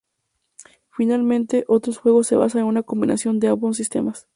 Finalmente, 0.97 1.63
otros 1.67 1.99
juegos 1.99 2.25
se 2.25 2.35
basan 2.35 2.61
en 2.61 2.65
una 2.67 2.81
combinación 2.81 3.39
de 3.39 3.49
ambos 3.49 3.77
sistemas. 3.77 4.27